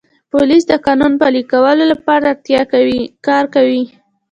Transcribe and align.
پولیس 0.31 0.63
د 0.67 0.73
قانون 0.85 1.13
پلي 1.21 1.41
کولو 1.51 1.83
لپاره 1.91 2.29
کار 3.27 3.43
کوي. 3.55 3.83